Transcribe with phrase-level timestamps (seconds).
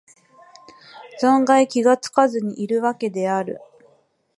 [1.21, 3.61] 存外気がつかずにいるわけである